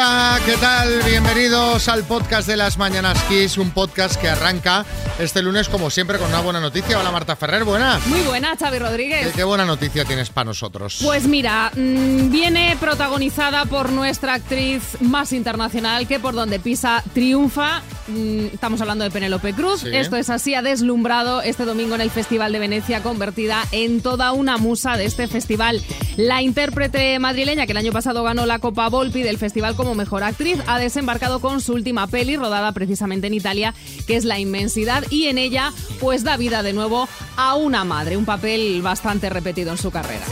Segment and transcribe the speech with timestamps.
[0.00, 1.02] Hola, ¿qué tal?
[1.02, 4.86] Bienvenidos al podcast de las Mañanas Kiss, un podcast que arranca
[5.18, 7.00] este lunes como siempre con una buena noticia.
[7.00, 8.06] Hola Marta Ferrer, buenas.
[8.06, 9.26] Muy buena, Xavi Rodríguez.
[9.26, 11.00] ¿Qué, qué buena noticia tienes para nosotros?
[11.02, 17.82] Pues mira, mm, viene protagonizada por nuestra actriz más internacional que por donde pisa triunfa.
[18.06, 19.80] Mm, Estamos hablando de Penélope Cruz.
[19.80, 19.88] Sí.
[19.92, 24.30] Esto es así, ha deslumbrado este domingo en el Festival de Venecia, convertida en toda
[24.30, 25.82] una musa de este festival.
[26.16, 30.22] La intérprete madrileña, que el año pasado ganó la Copa Volpi del festival como mejor
[30.22, 33.74] actriz, ha desembarcado con su última peli, rodada precisamente en Italia,
[34.06, 38.16] que es La Inmensidad, y en ella, pues da vida de nuevo a una madre,
[38.16, 40.24] un papel bastante repetido en su carrera.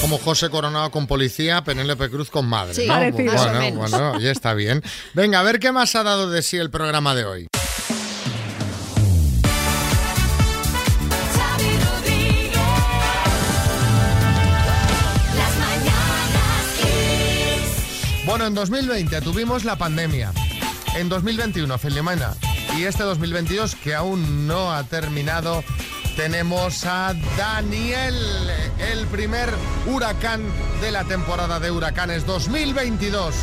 [0.00, 2.74] Como José Coronado con policía, Penélope Cruz con madre.
[2.74, 4.82] Sí, Bueno, bueno, ya está bien.
[5.14, 7.46] Venga, a ver qué más ha dado de sí el programa de hoy.
[18.46, 20.32] En 2020 tuvimos la pandemia.
[20.96, 22.34] En 2021, Filomena.
[22.76, 25.62] Y este 2022, que aún no ha terminado,
[26.16, 28.16] tenemos a Daniel,
[28.92, 29.48] el primer
[29.86, 30.42] huracán
[30.80, 33.34] de la temporada de huracanes 2022.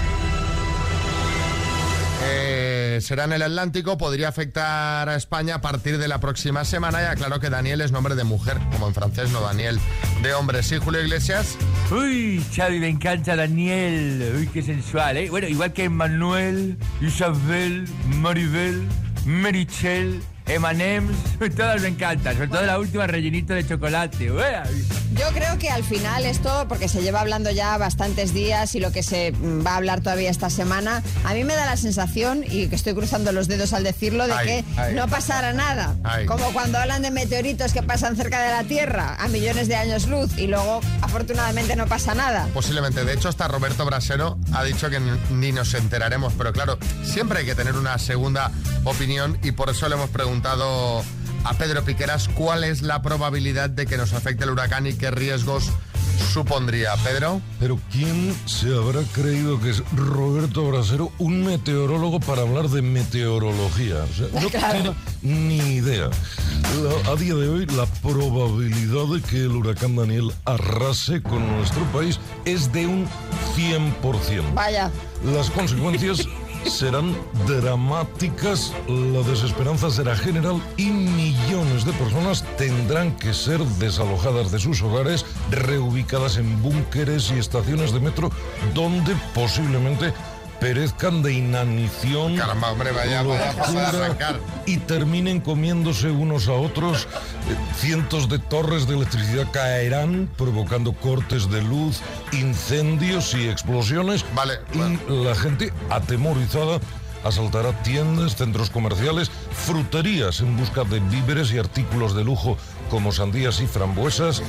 [2.23, 7.01] Eh, será en el Atlántico, podría afectar a España a partir de la próxima semana.
[7.01, 9.79] Ya claro que Daniel es nombre de mujer, como en francés, no Daniel
[10.21, 10.63] de hombre.
[10.63, 11.57] Sí, Julio Iglesias.
[11.91, 14.33] Uy, Xavi, me encanta Daniel.
[14.37, 15.29] Uy, qué sensual, ¿eh?
[15.29, 18.83] Bueno, igual que Manuel, Isabel, Maribel,
[19.25, 21.15] Merichel, Emanems,
[21.55, 22.33] todas me encantan.
[22.33, 24.27] Sobre todo la última rellenito de chocolate.
[24.27, 28.91] Yo creo que al final esto, porque se lleva hablando ya bastantes días y lo
[28.91, 32.43] que se mm, va a hablar todavía esta semana, a mí me da la sensación,
[32.43, 34.95] y que estoy cruzando los dedos al decirlo, de Ay, que ay.
[34.95, 35.95] no pasará nada.
[36.03, 36.25] Ay.
[36.25, 40.07] Como cuando hablan de meteoritos que pasan cerca de la Tierra a millones de años
[40.07, 42.47] luz y luego afortunadamente no pasa nada.
[42.53, 43.03] Posiblemente.
[43.03, 44.99] De hecho, hasta Roberto Brasero ha dicho que
[45.31, 46.33] ni nos enteraremos.
[46.37, 48.51] Pero claro, siempre hay que tener una segunda
[48.83, 53.85] opinión y por eso le hemos preguntado a Pedro Piqueras cuál es la probabilidad de
[53.85, 55.69] que nos afecte el huracán y qué riesgos
[56.33, 56.91] supondría.
[57.03, 57.41] Pedro.
[57.59, 64.05] Pero ¿quién se habrá creído que es Roberto Brasero un meteorólogo para hablar de meteorología?
[64.09, 66.09] O sea, no tiene ni idea.
[66.83, 71.83] La- a día de hoy, la probabilidad de que el huracán Daniel arrase con nuestro
[71.91, 73.07] país es de un
[73.57, 74.53] 100%.
[74.53, 74.91] Vaya.
[75.25, 76.19] Las consecuencias
[76.65, 77.15] serán
[77.47, 84.81] dramáticas, la desesperanza será general y millones de personas tendrán que ser desalojadas de sus
[84.81, 88.31] hogares, reubicadas en búnkeres y estaciones de metro
[88.73, 90.13] donde posiblemente
[90.59, 94.39] perezcan de inanición, Caramba, hombre, vaya, vaya paso de locura, arrancar.
[94.65, 97.07] y terminen comiéndose unos a otros.
[97.49, 102.01] Eh, Cientos de torres de electricidad caerán, provocando cortes de luz,
[102.33, 104.25] incendios y explosiones.
[104.35, 106.79] Vale, Y la gente atemorizada
[107.23, 112.57] asaltará tiendas, centros comerciales, fruterías en busca de víveres y artículos de lujo
[112.89, 114.41] como sandías y frambuesas.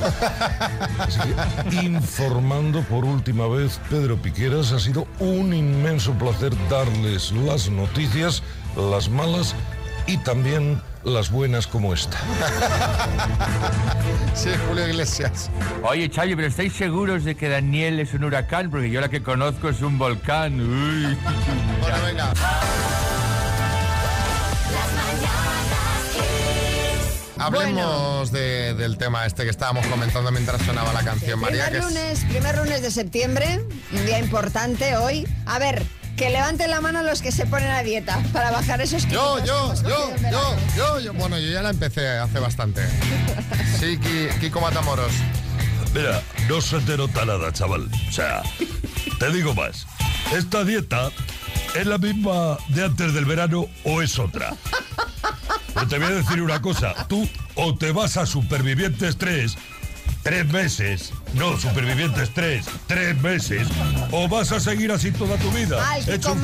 [0.99, 7.69] Así que, informando por última vez, Pedro Piqueras, ha sido un inmenso placer darles las
[7.69, 8.43] noticias,
[8.77, 9.55] las malas
[10.07, 12.19] y también las buenas como esta.
[14.35, 15.51] Sí, Julio Iglesias.
[15.83, 18.71] Oye, Xavi, pero ¿estáis seguros de que Daniel es un huracán?
[18.71, 20.61] Porque yo la que conozco es un volcán.
[20.61, 21.19] Uy.
[21.83, 22.33] Bueno, venga.
[27.39, 31.65] Hablemos de- del tema este que estábamos comentando mientras sonaba la canción, María.
[31.67, 33.61] Primer que es- lunes, primer lunes de septiembre,
[33.93, 35.27] un día importante hoy.
[35.47, 35.83] A ver,
[36.17, 39.47] que levanten la mano los que se ponen a dieta para bajar esos Yo, kilos
[39.49, 40.57] yo, hemos yo, en yo, verano.
[40.77, 41.13] yo, yo.
[41.15, 42.83] Bueno, yo ya la empecé hace bastante.
[43.79, 45.13] Sí, Ki- Kiko Matamoros.
[45.95, 47.89] Mira, no se te nota nada, chaval.
[48.09, 48.43] O sea,
[49.19, 49.87] te digo más.
[50.37, 51.11] Esta dieta
[51.75, 54.55] es la misma de antes del verano o es otra.
[55.75, 56.95] Pero te voy a decir una cosa.
[57.09, 59.57] Tú o te vas a Supervivientes 3
[60.23, 61.13] tres meses.
[61.35, 63.69] No, Supervivientes 3, tres meses.
[64.11, 65.79] O vas a seguir así toda tu vida.
[65.79, 66.41] Mal, hecho un.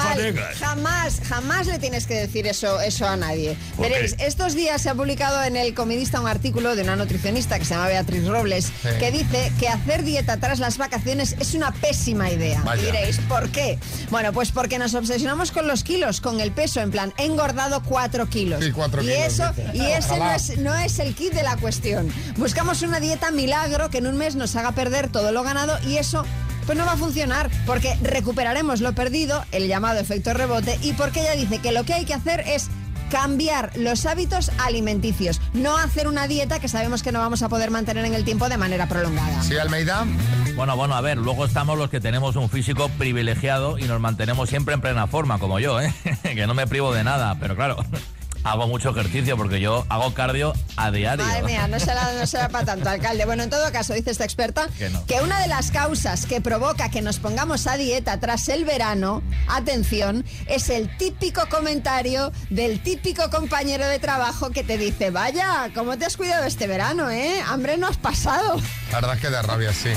[0.60, 3.56] Jamás, jamás le tienes que decir eso, eso a nadie.
[3.76, 4.26] ¿Por Veréis, qué?
[4.26, 7.74] estos días se ha publicado en El Comidista un artículo de una nutricionista que se
[7.74, 8.88] llama Beatriz Robles, Sí.
[9.00, 12.62] que dice que hacer dieta tras las vacaciones es una pésima idea.
[12.62, 12.82] Vaya.
[12.82, 13.78] Diréis, ¿por qué?
[14.10, 17.82] Bueno, pues porque nos obsesionamos con los kilos, con el peso, en plan, he engordado
[17.82, 18.64] cuatro kilos.
[18.64, 19.70] Sí, cuatro y kilos, eso, dice.
[19.76, 22.08] y ese no es, no es el kit de la cuestión.
[22.36, 25.96] Buscamos una dieta milagro que en un mes nos haga perder todo lo ganado y
[25.96, 26.24] eso
[26.66, 31.20] pues no va a funcionar porque recuperaremos lo perdido, el llamado efecto rebote, y porque
[31.20, 32.68] ella dice que lo que hay que hacer es
[33.10, 37.70] cambiar los hábitos alimenticios, no hacer una dieta que sabemos que no vamos a poder
[37.70, 39.42] mantener en el tiempo de manera prolongada.
[39.44, 40.04] Sí, Almeida.
[40.56, 44.48] Bueno, bueno, a ver, luego estamos los que tenemos un físico privilegiado y nos mantenemos
[44.48, 45.94] siempre en plena forma, como yo, ¿eh?
[46.22, 47.76] que no me privo de nada, pero claro,
[48.46, 51.24] hago mucho ejercicio porque yo hago cardio a diario.
[51.24, 53.24] Madre mía, no será, no será para tanto, alcalde.
[53.24, 55.24] Bueno, en todo caso, dice esta experta Que no.
[55.24, 60.24] una de las causas que provoca que nos pongamos a dieta tras el verano, atención,
[60.46, 66.04] es el típico comentario del típico compañero de trabajo que te dice, vaya, ¿cómo te
[66.04, 67.40] has cuidado este verano, eh?
[67.48, 68.60] Hambre no has pasado.
[68.92, 69.90] La verdad es que de rabia, sí.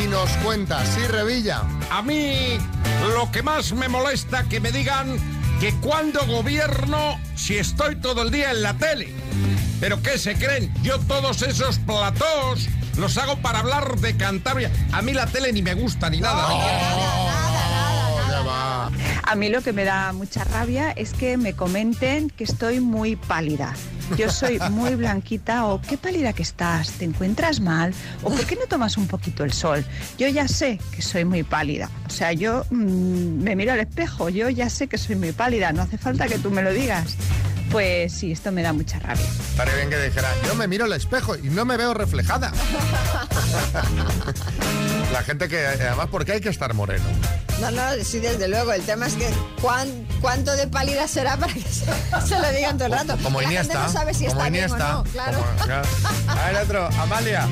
[0.00, 0.88] y nos cuentas.
[0.94, 1.64] Sí, Revilla.
[1.90, 2.56] A mí
[3.14, 5.16] lo que más me molesta que me digan
[5.58, 9.12] que cuando gobierno si estoy todo el día en la tele.
[9.80, 10.72] Pero ¿qué se creen?
[10.84, 12.68] Yo todos esos platós
[13.00, 14.70] los hago para hablar de Cantabria.
[14.92, 16.48] A mí la tele ni me gusta ni nada.
[19.22, 23.16] A mí lo que me da mucha rabia es que me comenten que estoy muy
[23.16, 23.74] pálida.
[24.16, 28.56] Yo soy muy blanquita o qué pálida que estás, te encuentras mal o por qué
[28.56, 29.84] no tomas un poquito el sol.
[30.18, 31.88] Yo ya sé que soy muy pálida.
[32.06, 35.72] O sea, yo mm, me miro al espejo, yo ya sé que soy muy pálida,
[35.72, 37.16] no hace falta que tú me lo digas.
[37.70, 39.24] Pues sí, esto me da mucha rabia.
[39.50, 42.50] Estaría bien que dijera, yo me miro al espejo y no me veo reflejada.
[45.12, 47.04] La gente que, además, porque hay que estar moreno.
[47.60, 48.72] No, no, sí, desde luego.
[48.72, 49.28] El tema es que
[49.60, 51.84] ¿cuán- ¿cuánto de pálida será para que se,
[52.26, 53.16] se lo digan todo el rato?
[53.22, 53.86] Como La gente Iniesta.
[53.86, 54.92] no sabe si como está bien o Iniesta.
[54.92, 55.38] no, claro.
[55.38, 55.88] como- claro.
[56.28, 56.88] A ver, otro.
[57.00, 57.48] Amalia.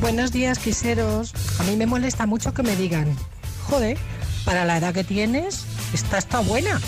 [0.00, 1.32] Buenos días, quiseros.
[1.58, 3.16] A mí me molesta mucho que me digan,
[3.68, 3.98] joder,
[4.44, 6.80] para la edad que tienes, esta está buena.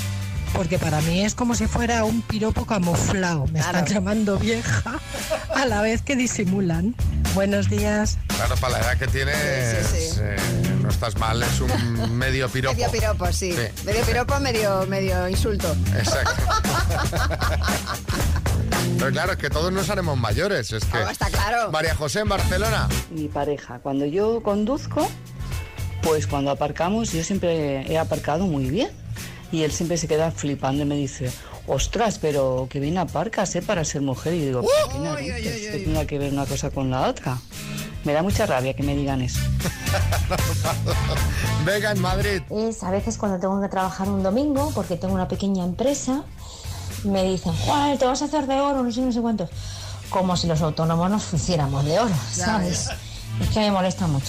[0.54, 3.46] Porque para mí es como si fuera un piropo camuflado.
[3.48, 3.78] Me Claro.
[3.78, 4.98] están llamando vieja
[5.54, 6.94] a la vez que disimulan.
[7.34, 8.16] Buenos días.
[8.28, 9.36] Claro, para la edad que tienes,
[9.90, 10.20] Sí, sí, sí.
[10.22, 10.36] eh,
[10.82, 12.74] no estás mal, es un medio piropo.
[12.74, 13.52] Medio piropo, sí.
[13.52, 13.84] Sí.
[13.84, 15.76] Medio piropo, medio, medio insulto.
[15.94, 16.32] Exacto.
[18.98, 20.72] Pero claro, es que todos nos haremos mayores.
[20.72, 20.96] Es que.
[20.96, 21.70] Ah, está claro.
[21.70, 22.88] María José en Barcelona.
[23.10, 23.78] mi pareja.
[23.80, 25.06] Cuando yo conduzco,
[26.02, 28.90] pues cuando aparcamos, yo siempre he aparcado muy bien.
[29.52, 31.30] Y él siempre se queda flipando y me dice,
[31.66, 33.62] ostras, pero que bien aparcas, ¿eh?
[33.62, 34.34] Para ser mujer.
[34.34, 35.70] Y yo digo, ¿pero qué narices?
[35.70, 37.38] ¿Qué tendrá que ver una cosa con la otra?
[38.04, 39.40] Me da mucha rabia que me digan eso.
[41.64, 42.42] Vega en Madrid.
[42.50, 46.22] es a veces cuando tengo que trabajar un domingo, porque tengo una pequeña empresa,
[47.04, 49.50] me dicen, Juan, te vas a hacer de oro, no sé, no sé cuántos.
[50.08, 52.90] Como si los autónomos nos hiciéramos de oro, ¿sabes?
[53.40, 54.28] Es que me molesta mucho.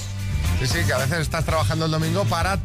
[0.59, 2.57] Sí, sí, que a veces estás trabajando el domingo para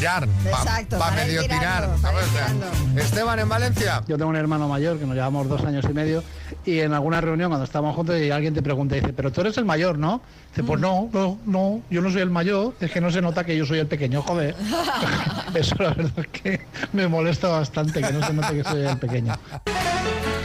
[0.00, 0.28] tirar.
[0.46, 2.98] Exacto, Para para medio tirando, tirar.
[2.98, 4.02] Esteban en Valencia.
[4.08, 6.24] Yo tengo un hermano mayor que nos llevamos dos años y medio
[6.64, 9.40] y en alguna reunión cuando estábamos juntos y alguien te pregunta y dice, pero tú
[9.40, 10.20] eres el mayor, ¿no?
[10.50, 13.44] Dice, pues no, no, no, yo no soy el mayor, es que no se nota
[13.44, 14.54] que yo soy el pequeño, joder.
[15.54, 18.98] Eso la verdad es que me molesta bastante que no se note que soy el
[18.98, 19.34] pequeño.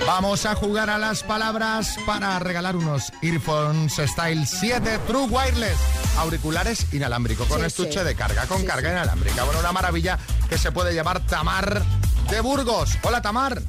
[0.05, 5.77] Vamos a jugar a las palabras para regalar unos Earphones Style 7 True Wireless.
[6.19, 8.05] Auriculares inalámbricos con Sí, estuche sí.
[8.05, 8.93] de carga, con Sí, carga sí.
[8.95, 9.43] inalámbrica.
[9.43, 11.81] Bueno, una maravilla que se puede llevar Tamar
[12.29, 12.97] de Burgos.
[13.03, 13.61] Hola Tamar.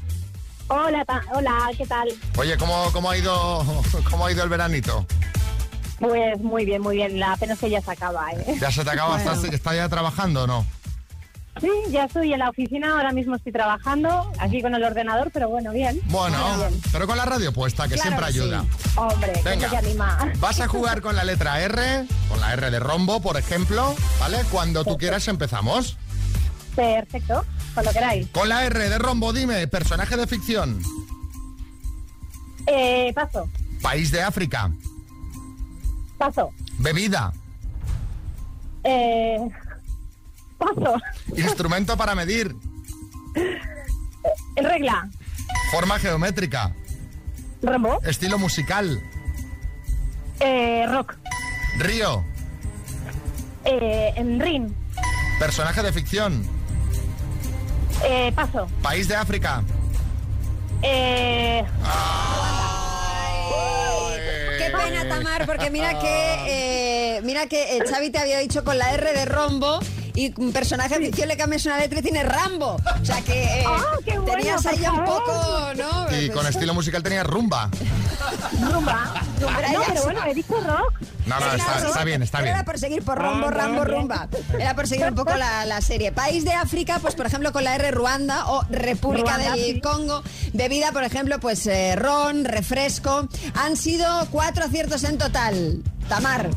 [0.68, 2.08] Hola, hola, ¿qué tal?
[2.38, 3.64] Oye, ¿cómo, cómo, ha, ido,
[4.10, 5.06] ¿cómo ha ido el veranito?
[5.98, 7.18] Pues muy bien, muy bien.
[7.20, 8.56] La pena que ya se acaba, ¿eh?
[8.60, 9.16] ¿Ya se te acaba?
[9.18, 10.66] ¿Estás, ¿Estás ya trabajando o no?
[11.60, 15.48] Sí, ya estoy en la oficina, ahora mismo estoy trabajando, aquí con el ordenador, pero
[15.48, 15.98] bueno, bien.
[16.06, 16.78] Bueno, bien.
[16.92, 18.38] pero con la radio puesta, que Claro siempre que sí.
[18.40, 18.64] ayuda.
[18.96, 20.32] Hombre, que Venga, se anima.
[20.38, 24.38] vas a jugar con la letra R, con la R de rombo, por ejemplo, ¿vale?
[24.52, 25.96] Cuando tú quieras empezamos.
[26.74, 27.42] Perfecto,
[27.76, 28.26] cuando queráis.
[28.32, 30.80] Con la R de rombo, dime, personaje de ficción,
[32.66, 33.48] Eh, paso,
[33.82, 34.72] país de África,
[36.18, 36.50] paso.
[36.78, 37.32] bebida,
[38.82, 39.38] Eh,
[40.58, 40.96] paso.
[41.36, 42.56] instrumento para medir,
[44.56, 45.08] En regla,
[45.70, 46.74] forma geométrica,
[47.62, 48.00] Rambo.
[48.04, 48.98] estilo musical,
[50.40, 51.14] Eh, rock.
[51.78, 52.24] río,
[53.64, 54.72] Eh, en ring.
[55.38, 56.42] personaje de ficción,
[58.04, 58.66] Eh, paso.
[58.82, 59.62] país de África.
[60.82, 61.64] Eh,
[64.58, 68.78] Qué pena, Tamar, porque mira que eh, mira que eh, Xavi te había dicho con
[68.78, 69.78] la R de rombo
[70.16, 72.76] y un personaje ficción le cambias una letra y tiene Rambo.
[73.00, 76.04] O sea que eh, Ah, qué bueno, tenías ahí un poco, ¿no?
[76.06, 77.70] Y Pues- con estilo musical tenía rumba.
[78.72, 79.22] rumba.
[79.40, 80.92] Rumba, no, pero bueno, he dicho rock.
[81.26, 82.54] No, no, está, está bien, está bien.
[82.54, 84.28] Era por seguir por rombo, rambo, rumba.
[84.58, 86.12] Era por seguir un poco la, la serie.
[86.12, 89.80] País de África, pues por ejemplo con la R Ruanda o República Ruanda, del sí.
[89.80, 90.22] Congo.
[90.52, 93.28] Bebida, por ejemplo, pues eh, ron, refresco.
[93.54, 95.82] Han sido cuatro aciertos en total.
[96.08, 96.48] Tamar.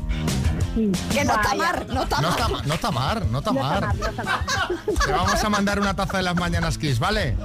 [1.12, 1.50] Que no Vaya.
[1.50, 2.30] Tamar, no No Tamar.
[2.32, 3.96] está, no está mar, no está No está mar.
[3.96, 5.06] no está.
[5.06, 7.36] Te vamos a mandar una taza de las mañanas Kiss, ¿vale?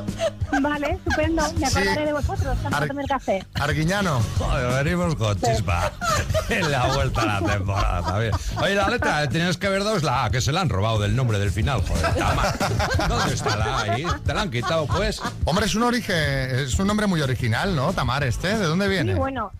[0.62, 1.42] Vale, estupendo.
[1.58, 1.78] Me Sí.
[1.78, 3.46] acordaré de vosotros cuando Ar- tomé el café.
[3.54, 4.20] Arguiñano.
[4.38, 5.92] Joder, venimos con chispa.
[6.50, 8.32] En la vuelta a la temporada también.
[8.60, 10.98] Oye, la letra tenías que haber dado es la A, que se la han robado
[11.00, 12.14] del nombre del final, joder.
[12.14, 12.54] Tama.
[13.08, 14.04] ¿Dónde está la A ahí?
[14.24, 15.20] ¿Te la han quitado, pues?
[15.46, 16.14] Hombre, es un origen,
[16.58, 17.92] es un nombre muy original, ¿no?
[17.94, 19.14] Tamar este, ¿de dónde viene?
[19.14, 19.50] Sí, bueno.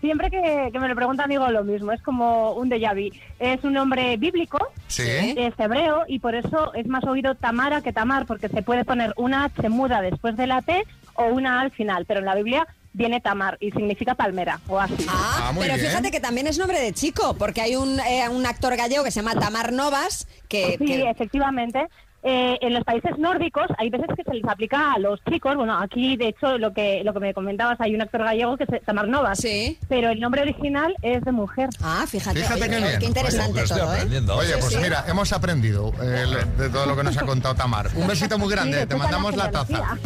[0.00, 3.14] Siempre que, que me lo preguntan digo lo mismo, es como un déjà vu.
[3.38, 5.02] Es un nombre bíblico, Sí.
[5.36, 9.12] es hebreo y por eso es más oído Tamara que Tamar, porque se puede poner
[9.16, 10.82] una H muda después de la T
[11.14, 14.80] o una A al final, pero en la Biblia viene Tamar y significa palmera o
[14.80, 15.06] así.
[15.08, 15.86] Ah, Ah, muy pero bien.
[15.86, 19.10] fíjate que también es nombre de chico, porque hay un, eh, un actor gallego que
[19.10, 21.86] se llama Tamar Novas, que, Sí, que- efectivamente.
[22.22, 25.56] Eh, en los países nórdicos hay veces que se les aplica a los chicos.
[25.56, 28.66] Bueno, aquí de hecho lo que lo que me comentabas hay un actor gallego que
[28.66, 29.38] se Tamar Novas.
[29.38, 29.78] Sí.
[29.88, 31.70] Pero el nombre original es de mujer.
[31.82, 32.98] Ah, fíjate, Fíjate oye, qué qué, bien.
[33.00, 34.40] qué interesante Pues estoy todo, ¿eh?
[34.40, 34.78] Oye, pues sí.
[34.82, 36.26] mira, hemos aprendido eh,
[36.58, 37.88] de todo lo que nos ha contado Tamar.
[37.96, 39.96] Un besito muy grande, Sí, te mandamos la taza.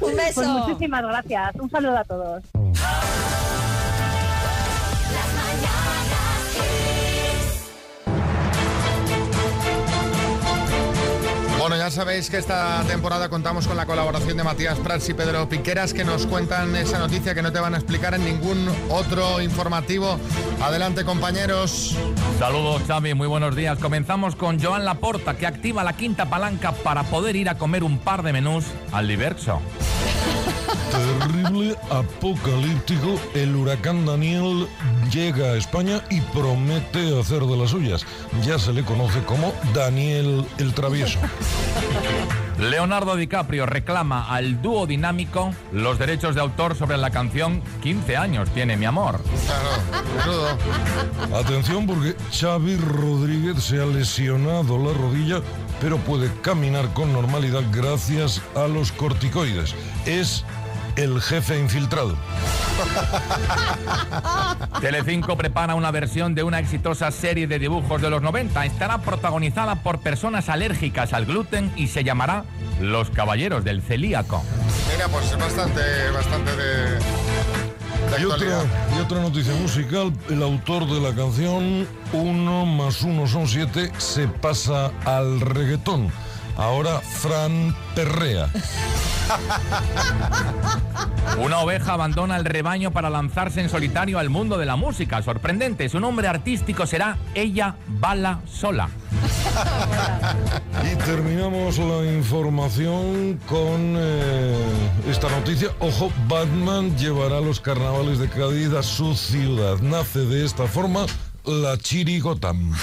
[0.00, 0.32] Un beso.
[0.34, 1.54] Pues muchísimas gracias.
[1.56, 2.42] Un saludo a todos.
[11.70, 15.48] Bueno, ya sabéis que esta temporada contamos con la colaboración de Matías Prats y Pedro
[15.48, 19.40] Piqueras que nos cuentan esa noticia que no te van a explicar en ningún otro
[19.40, 20.18] informativo.
[20.60, 21.96] Adelante, compañeros.
[22.40, 23.78] Saludos, Xavi, muy buenos días.
[23.78, 27.98] Comenzamos con Joan Laporta, que activa la quinta palanca para poder ir a comer un
[27.98, 29.62] par de menús al Diverso.
[30.90, 34.68] Terrible, apocalíptico, el huracán Daniel
[35.10, 38.04] llega a España y promete hacer de las suyas.
[38.44, 41.18] Ya se le conoce como Daniel el Travieso.
[42.58, 48.50] Leonardo DiCaprio reclama al dúo dinámico los derechos de autor sobre la canción 15 años
[48.50, 49.22] tiene mi amor.
[50.24, 50.58] Claro.
[51.34, 55.40] Atención porque Xavi Rodríguez se ha lesionado la rodilla,
[55.80, 59.74] pero puede caminar con normalidad gracias a los corticoides.
[60.06, 60.44] Es
[60.96, 62.16] el jefe infiltrado.
[64.80, 68.64] Telecinco prepara una versión de una exitosa serie de dibujos de los 90.
[68.64, 72.44] Estará protagonizada por personas alérgicas al gluten y se llamará
[72.80, 74.42] Los Caballeros del Celíaco.
[74.92, 75.80] Mira, pues es bastante,
[76.12, 76.98] bastante de,
[78.10, 78.64] de Y otra,
[78.96, 84.26] y otra noticia musical, el autor de la canción Uno más uno son siete se
[84.28, 86.10] pasa al reggaetón.
[86.56, 88.48] Ahora Fran Perrea.
[91.38, 95.22] Una oveja abandona el rebaño para lanzarse en solitario al mundo de la música.
[95.22, 98.88] Sorprendente, su nombre artístico será Ella Bala Sola.
[100.82, 104.56] Y terminamos la información con eh,
[105.08, 105.68] esta noticia.
[105.80, 109.78] Ojo, Batman llevará los carnavales de Cádiz a su ciudad.
[109.80, 111.06] Nace de esta forma
[111.44, 112.74] la Chirigotam.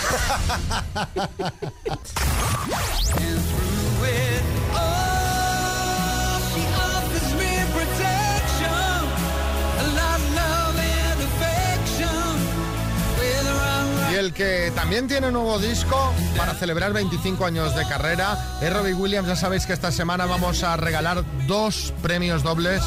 [14.11, 18.93] Y el que también tiene nuevo disco para celebrar 25 años de carrera es Robbie
[18.93, 19.27] Williams.
[19.27, 22.81] Ya sabéis que esta semana vamos a regalar dos premios dobles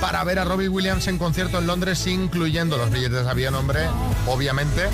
[0.00, 3.86] para ver a Robbie Williams en concierto en Londres, incluyendo los billetes de avión, hombre,
[4.26, 4.88] obviamente,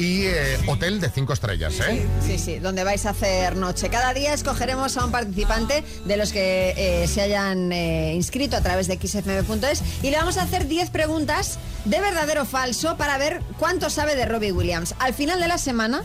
[0.00, 2.06] y eh, hotel de 5 estrellas, ¿eh?
[2.26, 3.90] Sí, sí, donde vais a hacer noche.
[3.90, 8.62] Cada día escogeremos a un participante de los que eh, se hayan eh, inscrito a
[8.62, 13.18] través de xfm.es y le vamos a hacer 10 preguntas de verdadero o falso para
[13.18, 14.94] ver cuánto sabe de Robbie Williams.
[14.98, 16.02] Al final de la semana,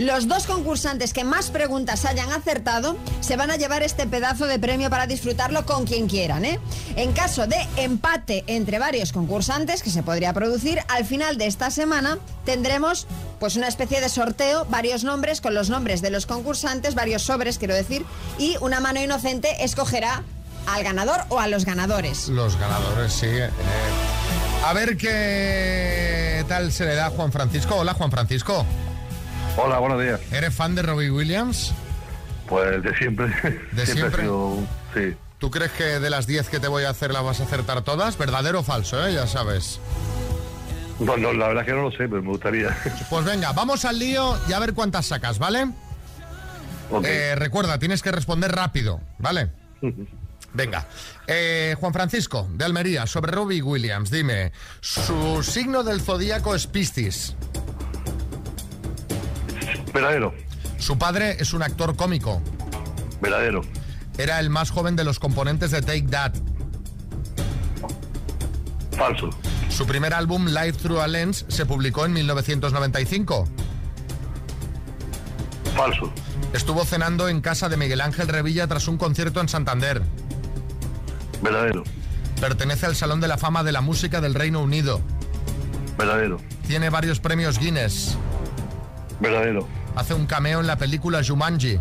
[0.00, 4.58] los dos concursantes que más preguntas hayan acertado se van a llevar este pedazo de
[4.58, 6.46] premio para disfrutarlo con quien quieran.
[6.46, 6.58] ¿eh?
[6.96, 11.70] En caso de empate entre varios concursantes que se podría producir, al final de esta
[11.70, 13.06] semana tendremos
[13.38, 17.58] pues una especie de sorteo, varios nombres con los nombres de los concursantes, varios sobres
[17.58, 18.06] quiero decir,
[18.38, 20.22] y una mano inocente escogerá
[20.66, 22.28] al ganador o a los ganadores.
[22.28, 23.26] Los ganadores, sí.
[23.26, 23.50] eh.
[24.64, 27.76] A ver qué tal se le da a Juan Francisco.
[27.76, 28.64] Hola, Juan Francisco.
[29.56, 30.20] Hola, buenos días.
[30.32, 31.72] ¿Eres fan de Robbie Williams?
[32.48, 33.26] Pues de siempre.
[33.72, 34.22] ¿De siempre?
[34.22, 34.58] sido,
[34.94, 35.14] sí.
[35.38, 37.82] ¿Tú crees que de las 10 que te voy a hacer las vas a acertar
[37.82, 38.18] todas?
[38.18, 39.14] ¿Verdadero o falso, eh?
[39.14, 39.80] Ya sabes.
[40.98, 42.76] No, no, la verdad es que no lo sé, pero me gustaría.
[43.10, 45.68] Pues venga, vamos al lío y a ver cuántas sacas, ¿vale?
[47.04, 49.50] Eh, recuerda, tienes que responder rápido, ¿vale?
[50.52, 50.84] Venga.
[51.28, 57.36] Eh, Juan Francisco, de Almería, sobre Robbie Williams, dime, su signo del zodíaco es Piscis.
[59.92, 60.34] Verdadero.
[60.78, 62.40] Su padre es un actor cómico.
[63.20, 63.62] Verdadero.
[64.18, 66.34] Era el más joven de los componentes de Take That.
[68.96, 69.30] Falso.
[69.68, 73.48] Su primer álbum, Live Through a Lens, se publicó en 1995.
[75.76, 76.12] Falso.
[76.52, 80.02] Estuvo cenando en casa de Miguel Ángel Revilla tras un concierto en Santander.
[81.42, 81.84] Verdadero.
[82.40, 85.00] Pertenece al Salón de la Fama de la Música del Reino Unido.
[85.96, 86.38] Verdadero.
[86.66, 88.16] Tiene varios premios Guinness.
[89.20, 89.66] Verdadero.
[89.96, 91.78] Hace un cameo en la película Jumanji.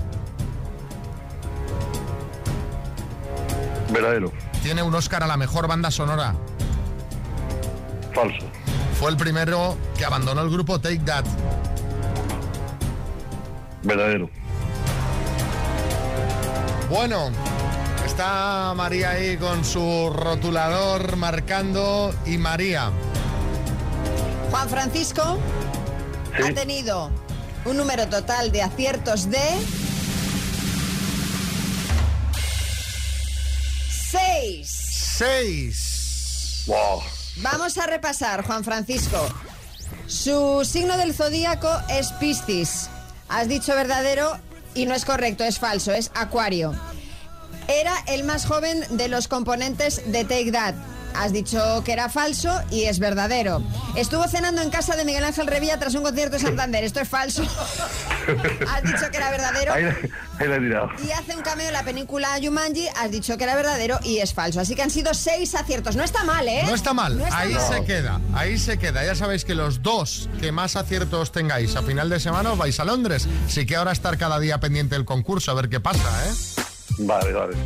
[3.91, 4.31] Verdadero.
[4.61, 6.35] Tiene un Oscar a la mejor banda sonora.
[8.13, 8.45] Falso.
[8.99, 11.25] Fue el primero que abandonó el grupo Take That.
[13.83, 14.29] Verdadero.
[16.89, 17.29] Bueno,
[18.05, 22.91] está María ahí con su rotulador marcando y María.
[24.51, 25.37] Juan Francisco
[26.43, 27.11] ha tenido
[27.65, 29.39] un número total de aciertos de...
[34.11, 34.69] Seis.
[35.17, 36.63] Seis.
[36.67, 37.01] Wow.
[37.37, 39.27] Vamos a repasar, Juan Francisco.
[40.07, 42.89] Su signo del zodíaco es Piscis.
[43.27, 44.37] Has dicho verdadero
[44.73, 46.73] y no es correcto, es falso, es Acuario.
[47.67, 50.75] Era el más joven de los componentes de Take That.
[51.19, 53.61] Has dicho que era falso y es verdadero.
[53.95, 56.83] Estuvo cenando en casa de Miguel Ángel Revilla tras un concierto en Santander.
[56.85, 57.43] Esto es falso.
[58.73, 59.73] Has dicho que era verdadero.
[59.73, 59.97] Ahí, la-
[60.39, 60.89] ahí la he tirado.
[61.05, 62.87] Y hace un cameo en la película Jumanji.
[62.95, 64.61] Has dicho que era verdadero y es falso.
[64.61, 65.95] Así que han sido seis aciertos.
[65.97, 66.63] No está mal, ¿eh?
[66.65, 67.67] No está mal, No está ahí mal.
[67.73, 69.03] se queda, ahí se queda.
[69.03, 72.79] Ya sabéis que los dos que más aciertos tengáis a final de semana os vais
[72.79, 73.27] a Londres.
[73.47, 76.61] Sí que ahora estar cada día pendiente del concurso, a ver qué pasa, ¿eh?
[76.99, 77.57] Vale, vale.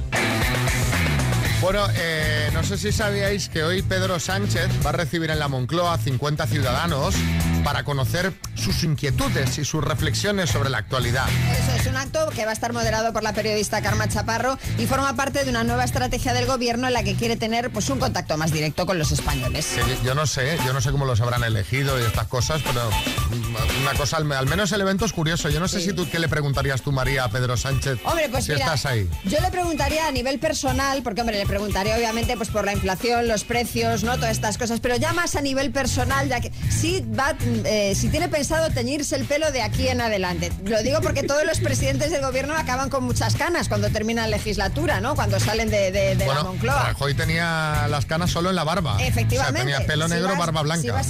[1.63, 5.47] Bueno, eh, no sé si sabíais que hoy Pedro Sánchez va a recibir en la
[5.47, 7.15] Moncloa 50 ciudadanos
[7.63, 11.25] para conocer sus inquietudes y sus reflexiones sobre la actualidad.
[11.59, 14.85] Eso es un acto que va a estar moderado por la periodista Karma Chaparro y
[14.85, 17.99] forma parte de una nueva estrategia del gobierno en la que quiere tener pues un
[17.99, 19.67] contacto más directo con los españoles.
[19.75, 22.87] Que yo- no sé, yo no sé cómo los habrán elegido y estas cosas, pero
[22.89, 25.49] mm, una cosa, al, menos el evento es curioso.
[25.49, 28.45] Yo no sé si tú qué le preguntarías tú, María, a Pedro Sánchez, Hombre, pues
[28.45, 29.09] si mira, estás ahí.
[29.25, 33.27] yo le preguntaría a nivel personal, porque hombre, le preguntaría obviamente pues por la inflación,
[33.27, 37.01] los precios, no todas estas cosas, pero ya más a nivel personal, ya que si
[37.01, 37.35] va,
[37.65, 40.51] eh, si tiene pensado teñirse el pelo de aquí en adelante.
[40.65, 45.01] Lo digo porque todos los presidentes del gobierno acaban con muchas canas cuando terminan legislatura,
[45.01, 45.15] ¿no?
[45.15, 46.83] Cuando salen de, de- de la Moncloa.
[46.89, 48.97] Rajoy tenía las canas solo en la barba.
[49.01, 49.61] Efectivamente.
[49.61, 51.01] O sea, tenía pelo Si negro, vas- barba blanca.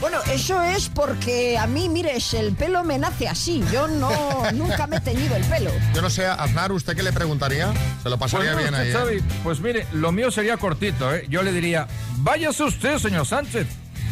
[0.00, 3.62] Bueno, eso es porque a mí, mires, el pelo me nace así.
[3.70, 4.10] Yo no,
[4.54, 5.70] nunca me he teñido el pelo.
[5.94, 7.70] Yo no sé, Aznar, ¿usted qué le preguntaría?
[8.02, 8.88] Se lo pasaría Pues bien ahí.
[8.88, 8.92] ¿eh?
[8.94, 11.26] Xavi, pues mire, lo mío sería cortito, ¿eh?
[11.28, 13.66] Yo le diría, váyase usted, señor Sánchez.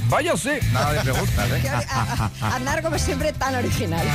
[0.09, 0.61] Váyase.
[0.73, 1.71] Nada de preguntas, ¿eh?
[2.41, 4.07] Andar como siempre tan original.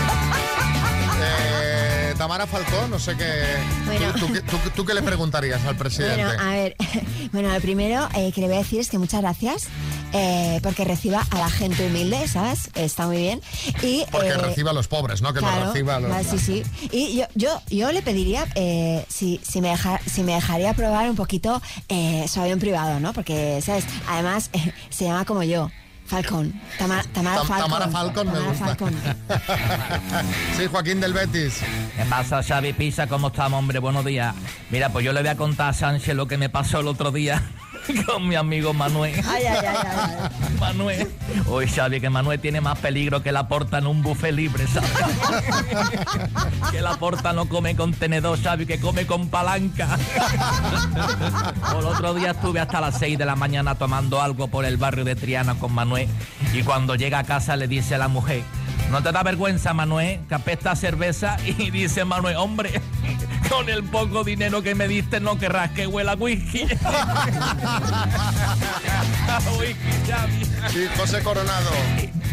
[1.25, 3.43] Eh, Tamara Falcón, no sé qué.
[3.85, 4.13] Bueno.
[4.13, 6.23] ¿tú, tú qué- tú- tú qué le preguntarías al presidente?
[6.23, 6.75] Bueno, a ver,
[7.31, 9.67] bueno, lo primero eh, que le voy a decir es que muchas gracias
[10.13, 12.69] eh, porque reciba a la gente humilde, ¿sabes?
[12.75, 13.41] Está muy bien.
[13.81, 15.33] Y, Porque eh, reciba a los pobres, ¿no?
[15.33, 16.09] Que claro, reciba a los.
[16.09, 16.63] claro, sí, sí.
[16.91, 21.09] Y yo, yo, yo le pediría eh, si, si, me deja- si me dejaría probar
[21.09, 23.13] un poquito eh, su avión privado, ¿no?
[23.13, 23.85] Porque, ¿sabes?
[24.07, 25.69] Además, eh, se llama como yo.
[26.05, 26.53] Falcón.
[26.77, 27.63] Tamara, Tamara Tam- Falcón.
[27.71, 28.65] Tamara Falcon me Tamara gusta.
[28.65, 28.93] Falcón.
[30.57, 31.59] sí, Joaquín del Betis.
[31.95, 33.07] ¿Qué pasa, Xavi Pisa?
[33.07, 33.79] ¿Cómo estamos, hombre?
[33.79, 34.35] Buenos días.
[34.69, 37.11] Mira, pues yo le voy a contar a Sánchez lo que me pasó el otro
[37.11, 37.41] día
[38.05, 39.13] con mi amigo Manuel.
[39.27, 40.55] Ay, ay, ay, ay.
[40.59, 41.11] Manuel.
[41.47, 44.91] Uy, Xavi, que Manuel tiene más peligro que la porta en un buffet libre, ¿sabes?
[46.71, 49.97] que la porta no come con tenedor, Xavi, que come con palanca.
[51.77, 55.03] el otro día estuve hasta las 6 de la mañana tomando algo por el barrio
[55.03, 56.07] de Triana con Manuel
[56.53, 58.43] y cuando llega a casa le dice a la mujer,
[58.91, 61.37] ¿no te da vergüenza, Manuel, que apesta cerveza?
[61.45, 62.81] Y dice Manuel, hombre,
[63.55, 66.65] con el poco dinero que me diste no querrás que huela a whisky.
[70.71, 71.69] Sí, José Coronado.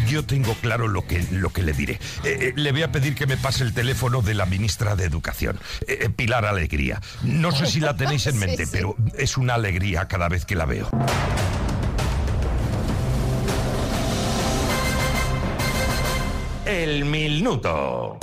[0.07, 1.93] Yo tengo claro lo que, lo que le diré.
[2.23, 5.05] Eh, eh, le voy a pedir que me pase el teléfono de la ministra de
[5.05, 7.01] Educación, eh, Pilar Alegría.
[7.23, 8.71] No sé si la tenéis en Sí, mente, sí.
[8.71, 10.89] pero es una alegría cada vez que la veo.
[16.65, 18.17] El minuto.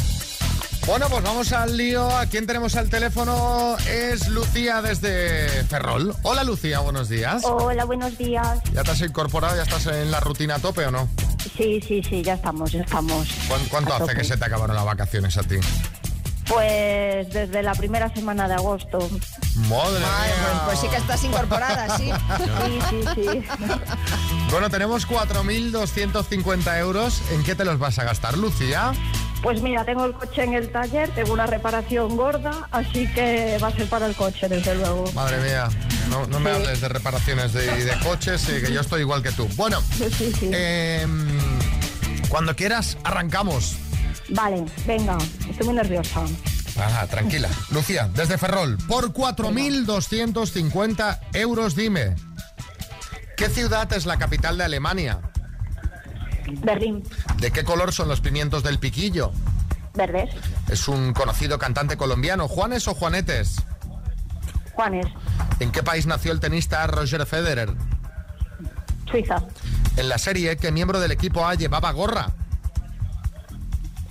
[0.88, 2.08] Bueno, pues vamos al lío.
[2.16, 3.76] ¿A quién tenemos al teléfono?
[3.86, 6.14] Es Lucía desde Ferrol.
[6.22, 7.42] Hola Lucía, buenos días.
[7.44, 8.58] Hola, buenos días.
[8.72, 9.54] ¿Ya te has incorporado?
[9.54, 11.06] ¿Ya estás en la rutina a tope o no?
[11.58, 13.28] Sí, sí, sí, ya estamos, ya estamos.
[13.48, 14.14] ¿Cuán- ¿Cuánto hace tope.
[14.16, 15.56] que se te acabaron las vacaciones a ti?
[16.48, 18.98] Pues desde la primera semana de agosto.
[19.68, 20.46] Madre Ay, mía.
[20.46, 22.10] pues, pues sí que estás incorporada, sí.
[22.64, 23.44] Sí, sí, sí.
[24.50, 27.20] Bueno, tenemos 4.250 euros.
[27.32, 28.92] ¿En qué te los vas a gastar, Lucía?
[29.42, 33.68] Pues mira, tengo el coche en el taller, tengo una reparación gorda, así que va
[33.68, 35.04] a ser para el coche, desde luego.
[35.12, 35.68] Madre mía,
[36.10, 39.30] no, no me hables de reparaciones de, y de coches, que yo estoy igual que
[39.30, 39.46] tú.
[39.56, 39.80] Bueno,
[40.42, 41.38] em,
[42.28, 43.76] cuando quieras, arrancamos.
[44.30, 45.16] Vale, venga,
[45.48, 46.24] estoy muy nerviosa.
[46.76, 47.48] Ah, tranquila.
[47.70, 52.16] Lucía, desde Ferrol, por 4.250 euros, dime.
[53.36, 55.20] ¿Qué ciudad es la capital de Alemania?
[56.62, 57.02] Berlín,
[57.38, 59.32] ¿De qué color son los pimientos del piquillo?
[59.94, 60.30] verdes,
[60.68, 62.46] Es un conocido cantante colombiano.
[62.48, 63.56] ¿Juanes o Juanetes?
[64.74, 65.06] Juanes,
[65.60, 67.74] ¿En qué país nació el tenista Roger Federer?
[69.10, 69.42] Suiza,
[69.96, 72.30] En la serie, ¿qué miembro del equipo A llevaba gorra?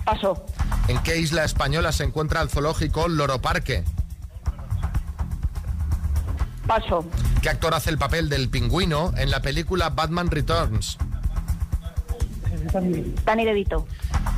[0.04, 0.44] paso,
[0.88, 3.84] ¿En qué isla española se encuentra el zoológico Loro Parque?
[6.66, 7.06] paso,
[7.40, 10.98] ¿Qué actor hace el papel del pingüino en la película Batman Returns?
[12.72, 13.86] Dani De Vito,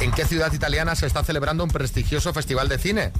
[0.01, 3.13] ¿En qué ciudad italiana se está celebrando un prestigioso festival de cine?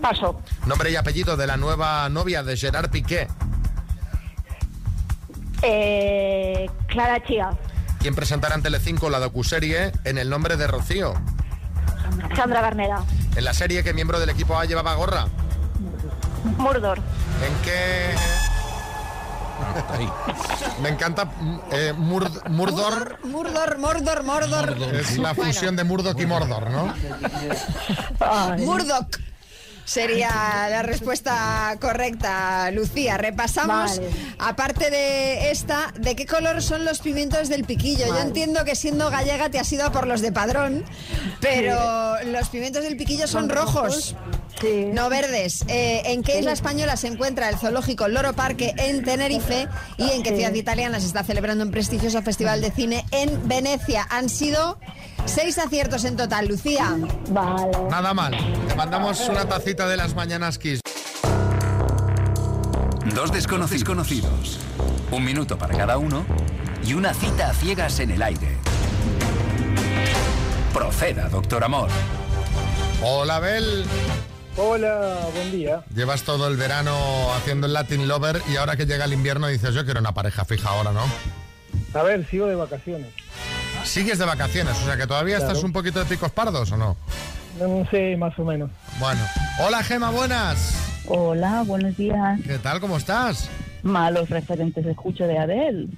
[0.00, 3.26] paso, Nombre y apellido de la nueva novia de Gerard Piqué.
[5.62, 7.50] eh, Clara Chía,
[8.00, 11.14] ¿Quién presentará en Telecinco la docuserie En el nombre de Rocío?
[12.36, 13.02] Sandra Garnera,
[13.36, 15.26] En la serie, ¿qué miembro del equipo A llevaba gorra?
[16.58, 18.14] Mordor, ¿En qué...?
[20.82, 21.30] Me encanta
[21.70, 23.18] eh, Murd- Murdor.
[23.24, 24.76] Murdor, Mordor, Mordor.
[24.94, 26.94] Es la fusión de Murdoch y Mordor, ¿no?
[28.58, 29.18] Murdoch.
[29.86, 30.30] Sería
[30.70, 33.18] la respuesta correcta, Lucía.
[33.18, 34.10] Repasamos, Vale.
[34.38, 38.06] aparte de esta, ¿de qué color son los pimientos del piquillo?
[38.06, 40.84] Yo entiendo que siendo gallega te has ido a por los de padrón,
[41.40, 44.14] pero los pimientos del piquillo son Son rojos.
[44.14, 44.16] rojos.
[44.64, 44.86] Sí.
[44.94, 45.62] No verdes.
[45.68, 50.22] Eh, ¿En qué isla española se encuentra el zoológico Loro Parque en Tenerife y en
[50.22, 50.36] qué Sí.
[50.36, 54.06] ciudad italiana se está celebrando un prestigioso festival de cine en Venecia?
[54.08, 54.78] Han sido
[55.26, 56.96] seis aciertos en total, Lucía.
[57.28, 57.72] Vale.
[57.90, 58.34] Nada mal.
[58.66, 60.80] Te mandamos una tacita de las mañanas Kiss.
[63.14, 64.58] Dos desconocidos conocidos.
[65.10, 66.24] Un minuto para cada uno
[66.86, 68.56] y una cita a ciegas en el aire.
[70.72, 71.90] Proceda, doctor Amor.
[73.02, 73.84] Hola, Bel.
[74.56, 75.82] Hola, buen día.
[75.94, 76.94] Llevas todo el verano
[77.34, 80.44] haciendo el Latin Lover y ahora que llega el invierno dices, yo quiero una pareja
[80.44, 81.02] fija ahora, ¿no?
[81.98, 83.08] A ver, sigo de vacaciones.
[83.84, 85.50] Sigues de vacaciones, o sea que todavía Claro.
[85.52, 86.96] estás un poquito de picos pardos, ¿o no?
[87.58, 88.70] No sé, más o menos.
[88.98, 89.20] Bueno.
[89.60, 91.02] Hola, Gema, buenas.
[91.06, 92.40] Hola, buenos días.
[92.46, 92.80] ¿Qué tal?
[92.80, 93.48] ¿Cómo estás?
[93.82, 95.88] Malos referentes escucho de Adel.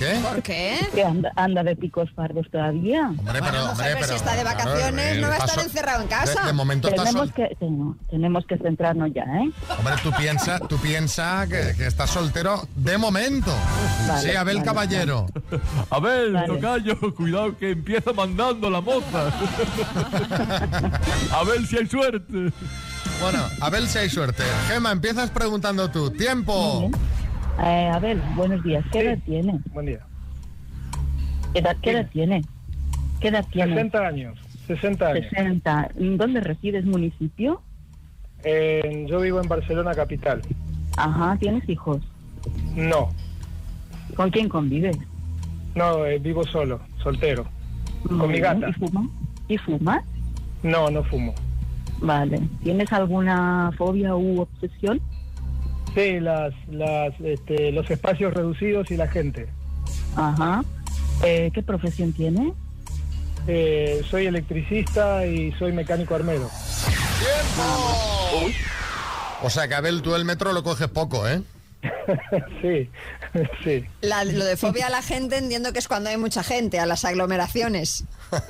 [0.00, 0.18] ¿Qué?
[0.26, 0.78] ¿Por qué?
[0.94, 3.08] Que anda, anda de picos pardos todavía.
[3.08, 6.40] Hombre, Bueno, mujer, pero si está de vacaciones, no va a estar encerrado en casa.
[6.40, 9.50] De, de momento estás tenemos sol- que, tengo- tenemos que centrarnos ya, ¿eh?
[9.78, 13.52] Hombre, tú piensas tú piensa que, que estás soltero de momento.
[14.08, 15.26] Vale, sí, Abel vale, Caballero.
[15.90, 16.46] A ver, Vale.
[16.46, 19.30] tocayo, cuidado que empieza mandando la moza.
[21.32, 22.52] A ver si hay suerte.
[23.20, 24.44] Bueno, Abel, si hay suerte.
[24.68, 26.10] Gema, empiezas preguntando tú.
[26.10, 26.90] ¡Tiempo!
[27.62, 28.84] Eh, Abel, buenos días.
[28.90, 29.60] ¿Qué edad tiene?
[29.72, 30.00] Buen día.
[31.52, 32.42] ¿Qué edad, qué edad tiene?
[33.20, 33.74] ¿Qué edad tiene?
[33.74, 34.38] 60 años.
[34.66, 35.26] 60 años.
[35.30, 35.90] 60.
[36.16, 36.84] ¿Dónde resides?
[36.86, 37.60] ¿Municipio?
[38.44, 40.40] Eh, yo vivo en Barcelona capital.
[40.96, 42.00] Ajá, ¿tienes hijos?
[42.74, 43.10] No,
[44.16, 44.96] ¿Con quién convives?
[45.74, 47.44] no, eh, vivo solo, soltero.
[48.06, 48.70] Con mi gata.
[48.70, 49.06] ¿Y fumas?
[49.48, 50.04] ¿Y fumas?
[50.62, 51.34] No, no fumo.
[52.00, 52.40] Vale.
[52.62, 55.00] ¿Tienes alguna fobia u obsesión?
[55.94, 59.48] Sí, las, las, este, los espacios reducidos y la gente.
[60.16, 60.64] Ajá.
[61.22, 62.52] Eh, ¿Qué profesión tiene?
[63.46, 66.48] Eh, soy electricista y soy mecánico armero.
[69.42, 71.42] O sea que Abel, tú el metro lo coges poco, ¿eh?
[72.62, 72.90] sí,
[73.64, 73.84] sí.
[74.02, 76.86] La- lo de fobia a la gente entiendo que es cuando hay mucha gente, a
[76.86, 78.04] las aglomeraciones.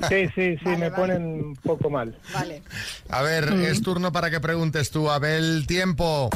[0.09, 0.95] Sí, sí, sí, Vale, me vale.
[1.15, 2.15] ponen un poco mal.
[2.33, 2.61] Vale.
[3.09, 3.61] A ver, Mm.
[3.65, 5.65] es turno para que preguntes tú, Abel.
[5.67, 6.29] Tiempo.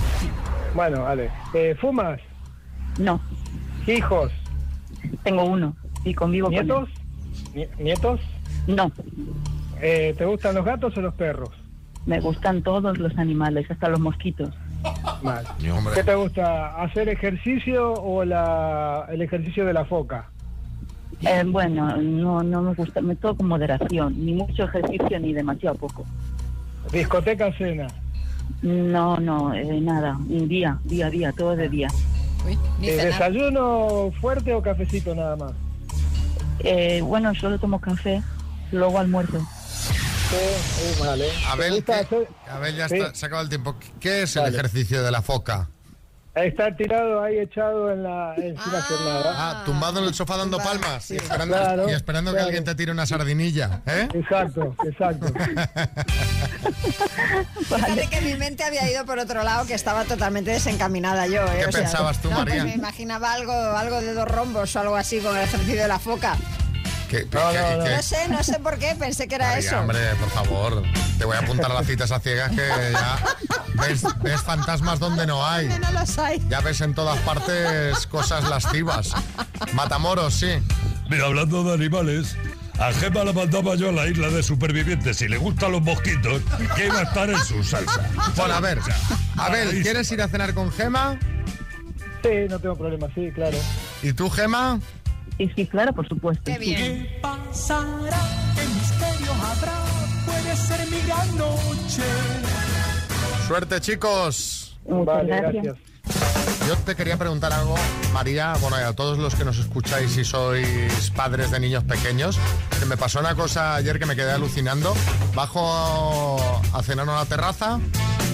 [0.74, 1.30] Bueno, vale.
[1.54, 2.20] Eh, ¿Fumas?
[2.98, 3.22] No.
[3.88, 4.32] ¿Hijos?
[5.24, 6.90] Tengo uno y convivo ¿Nietos?
[7.54, 8.20] Ni- ¿Nietos?
[8.66, 8.76] con él.
[8.76, 8.92] No.
[9.82, 11.50] Eh, ¿Te gustan los gatos o los perros?
[12.06, 14.50] Me gustan todos los animales, hasta los mosquitos.
[14.84, 15.94] Hombre.
[15.96, 16.82] ¿Qué te gusta?
[16.82, 20.30] ¿Hacer ejercicio o la, el ejercicio de la foca?
[21.22, 25.76] Eh, bueno, no, no me gusta, me todo con moderación, ni mucho ejercicio ni demasiado
[25.76, 26.06] poco.
[26.92, 27.88] ¿Discoteca cena?
[28.62, 31.88] No, no, eh, nada, un día, día a día, todo de día.
[32.80, 33.06] ni Eh.
[33.06, 35.54] ¿Desayuno fuerte o cafecito nada más?
[36.60, 38.22] Eh, bueno, solo tomo café,
[38.72, 39.40] luego almuerzo.
[40.36, 41.26] Sí, uh, vale.
[41.30, 42.96] ¿Te Abel, gusta ¿qué- hacer- Abel, ya Sí.
[42.96, 43.76] está, se acaba el tiempo.
[44.00, 44.58] ¿Qué es el Vale.
[44.58, 45.70] ejercicio de la foca?
[46.36, 48.84] Está tirado ahí echado en la, en, nada.
[49.38, 52.48] Ah, tumbado en el sofá dando palmas y esperando, Claro, y esperando que claro.
[52.48, 54.10] alguien te tire una sardinilla, ¿eh?
[54.14, 55.28] Exacto, exacto.
[57.64, 61.42] Fíjate que mi mente había ido por otro lado, que estaba totalmente desencaminada yo.
[61.46, 61.64] ¿eh?
[61.68, 62.64] ¿Qué pensabas tú, no, pues María?
[62.66, 66.00] me imaginaba algo, algo de dos rombos o algo así con el ejercicio de la
[66.00, 66.36] foca.
[67.10, 67.84] ¿Qué- qué- No, qué- no, no.
[67.84, 69.80] qué- No sé, no sé por qué, pensé que era eso.
[69.80, 70.84] hombre, por favor.
[71.18, 72.58] Te voy a apuntar a las citas a ciegas que
[72.92, 73.18] ya
[73.76, 75.68] ves, ves fantasmas donde no hay.
[75.68, 76.42] Que no los hay.
[76.50, 79.12] Ya ves en todas partes cosas lascivas.
[79.74, 80.50] Matamoros, sí.
[81.10, 82.36] Mira, hablando de animales,
[82.80, 85.18] a Gemma la mandaba yo a la isla de supervivientes.
[85.18, 86.42] Si le gustan los mosquitos,
[86.76, 88.10] que iba a estar en su salsa.
[88.36, 88.80] Bueno, a ver.
[89.38, 91.18] Abel, ¿quieres ir a cenar con Gema?
[92.24, 93.58] Sí, no tengo problema, sí, claro.
[94.02, 94.80] ¿Y tú, Gema?
[95.38, 96.44] Y sí, claro, por supuesto.
[96.46, 97.10] Qué bien.
[97.22, 98.20] pasará?
[98.56, 99.84] ¿Qué misterio habrá?
[100.26, 102.04] Puede ser mi gran noche.
[103.48, 104.78] Suerte, chicos.
[104.88, 105.64] Muchas Vale, gracias.
[105.64, 105.96] gracias.
[106.68, 107.76] Yo te quería preguntar algo,
[108.14, 112.40] María, bueno, y a todos los que nos escucháis y sois padres de niños pequeños,
[112.80, 114.96] que me pasó una cosa ayer que me quedé alucinando.
[115.36, 116.38] Bajo
[116.74, 117.80] a cenar a una terraza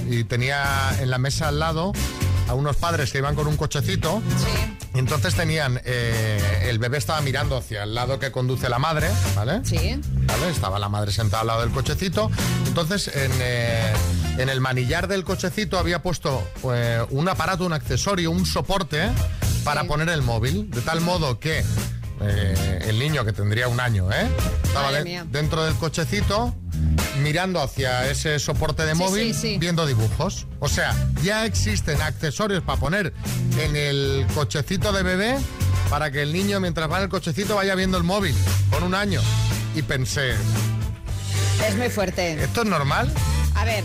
[0.09, 0.63] y tenía
[1.01, 1.91] en la mesa al lado
[2.47, 4.21] a unos padres que iban con un cochecito.
[4.21, 9.09] Y entonces tenían, eh, el bebé estaba mirando hacia el lado que conduce la madre,
[9.35, 9.61] ¿vale?
[9.63, 9.99] Sí.
[10.25, 10.49] ¿Vale?
[10.49, 12.29] Estaba la madre sentada al lado del cochecito.
[12.67, 13.93] Entonces, en, eh,
[14.37, 19.09] en el manillar del cochecito había puesto eh, un aparato, un accesorio, un soporte
[19.63, 21.63] para poner el móvil, de tal modo que
[22.23, 24.27] eh, el niño, que tendría un año, ¿eh?
[24.63, 26.55] estaba de- dentro del cochecito
[27.21, 29.57] mirando hacia ese soporte de Sí, móvil, sí, sí.
[29.57, 30.47] viendo dibujos.
[30.59, 33.13] O sea, ya existen accesorios para poner
[33.59, 35.37] en el cochecito de bebé
[35.89, 38.33] para que el niño, mientras va en el cochecito, vaya viendo el móvil
[38.71, 39.21] con un año.
[39.75, 40.31] Y pensé,
[41.67, 42.41] Es muy fuerte.
[42.43, 43.11] ¿esto es normal?
[43.55, 43.83] A ver,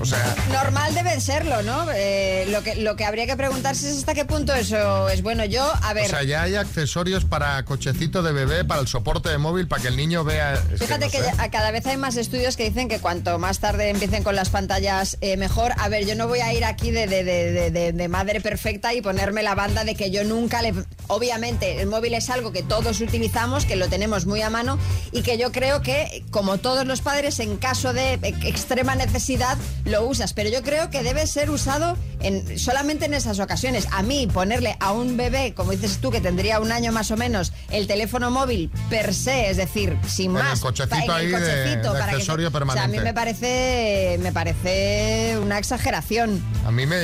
[0.00, 1.86] O sea, normal debe serlo, ¿no?
[1.94, 5.44] Eh, lo, que, lo que habría que preguntarse es hasta qué punto eso es bueno.
[5.44, 9.28] Yo, a ver, o sea, ya hay accesorios para cochecito de bebé, para el soporte
[9.28, 10.54] de móvil, para que el niño vea...
[10.72, 11.24] es Fíjate no que sé.
[11.36, 14.34] ya- a cada vez hay más estudios que dicen que cuanto más tarde empiecen con
[14.36, 15.72] las pantallas, eh, mejor.
[15.78, 19.54] A ver, yo no voy a ir aquí de, de- madre perfecta y ponerme la
[19.54, 20.72] banda de que yo nunca le...
[21.08, 24.78] Obviamente, el móvil es algo que todos utilizamos, que lo tenemos muy a mano
[25.12, 29.56] y que yo creo que, como todos los padres, en caso de e- extrema necesidad,
[29.86, 30.32] lo usas.
[30.34, 33.88] Pero yo creo que debe ser usado en, solamente en esas ocasiones.
[33.92, 37.16] A mí, ponerle a un bebé, como dices tú, que tendría un año más o
[37.16, 40.60] menos, el teléfono móvil per se, es decir, sin En el más.
[40.60, 43.00] cochecito pa- ahí de- de para que accesorio O sea, a mí permanente.
[43.00, 46.42] me parece, me parece una exageración.
[46.66, 46.96] A mí me,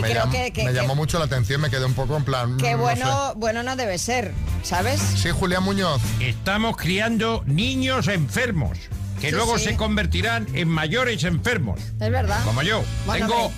[0.08, 2.24] creo llam- que- que- me que- llamó mucho la atención, me quedé un poco en
[2.24, 2.56] plan...
[2.56, 5.00] Que mm, no bueno, bueno no debe ser, ¿sabes?
[5.16, 6.00] Sí, Julián Muñoz.
[6.20, 8.78] Estamos criando niños enfermos,
[9.20, 9.64] que Sí, luego sí.
[9.66, 12.42] se convertirán en mayores enfermos, Es verdad.
[12.44, 12.82] como yo.
[13.06, 13.52] Bueno, Tengo.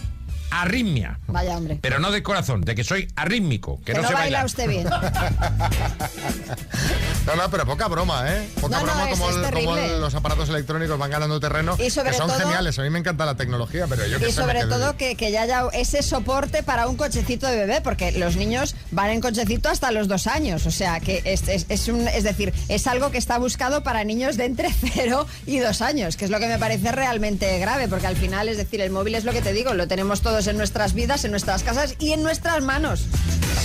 [0.60, 1.78] Arritmia, Vaya hombre.
[1.80, 4.46] pero no de corazón, de que soy arrítmico, que, Que no, no se baila baila.
[4.46, 4.86] usted bien.
[7.26, 8.48] No, no, pero poca broma, ¿eh?
[8.60, 11.76] Poca No, no, broma como, es el- como los aparatos electrónicos van ganando terreno.
[11.78, 12.76] Y sobre que son todo- geniales.
[12.80, 15.30] A mí me encanta la tecnología, pero yo que Y sé, sobre todo que, que
[15.30, 19.68] ya haya ese soporte para un cochecito de bebé, porque los niños van en cochecito
[19.68, 20.66] hasta los dos años.
[20.66, 24.02] O sea, que es, es, es un, es decir, es algo que está buscado para
[24.02, 27.86] niños de entre 0 y 2 años, que es lo que me parece realmente grave,
[27.86, 30.41] porque al final, es decir, el móvil es lo que te digo, lo tenemos todos
[30.46, 33.06] en nuestras vidas, en nuestras casas y en nuestras manos.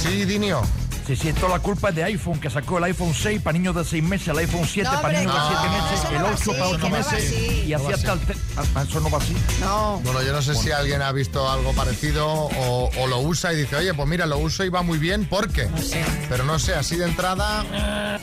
[0.04, 0.62] Sí, Dinio.
[1.08, 3.74] Sí, sí, toda la culpa es de iPhone, que sacó el iPhone 6 para niños
[3.74, 6.24] de 6 meses, el iPhone 7 No, para niños de no, 7 meses, el no
[6.26, 7.34] va 8 así, para 8 que no va meses.
[7.66, 8.20] Y así hasta el...
[8.20, 8.34] te-
[8.76, 9.34] ah, Eso no va así.
[9.62, 10.02] No.
[10.04, 13.56] Bueno, yo no sé si alguien ha visto algo parecido o, o lo usa y
[13.56, 15.70] dice, oye, pues mira, lo uso y va muy bien, ¿por qué?
[16.28, 17.64] Pero no sé, así de entrada...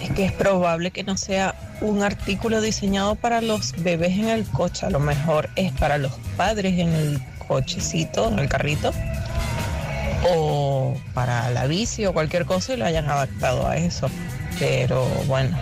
[0.02, 4.44] Es que es probable que no sea un artículo diseñado para los bebés en el
[4.44, 8.92] coche, a lo mejor es para los padres en el cochecito, en el carrito,
[10.28, 14.08] o para la bici o cualquier cosa y lo hayan adaptado a eso.
[14.58, 15.56] Pero bueno,